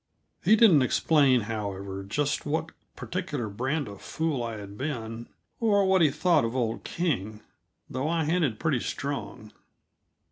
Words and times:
He 0.43 0.55
didn't 0.55 0.81
explain, 0.81 1.41
however, 1.41 2.03
just 2.03 2.43
what 2.43 2.71
particular 2.95 3.49
brand 3.49 3.87
of 3.87 4.01
fool 4.01 4.41
I 4.41 4.57
had 4.57 4.75
been, 4.75 5.27
or 5.59 5.85
what 5.85 6.01
he 6.01 6.09
thought 6.09 6.43
of 6.43 6.55
old 6.55 6.83
King, 6.83 7.41
though 7.87 8.09
I 8.09 8.25
hinted 8.25 8.59
pretty 8.59 8.79
strong. 8.79 9.51